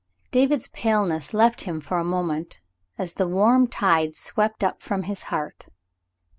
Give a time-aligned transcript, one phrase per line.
[0.31, 2.59] David's paleness left him for a moment,
[2.97, 5.67] as the warm tide swept upward from his heart.